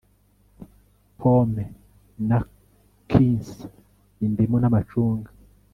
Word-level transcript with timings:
Pome 1.19 1.63
na 2.27 2.39
quinces 3.09 3.59
Indimu 4.25 4.57
namacunga 4.59 5.29